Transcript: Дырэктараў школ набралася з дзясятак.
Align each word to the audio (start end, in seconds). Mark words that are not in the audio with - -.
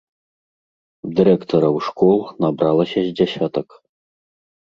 Дырэктараў 1.17 1.75
школ 1.89 2.17
набралася 2.45 2.99
з 3.09 3.13
дзясятак. 3.19 3.67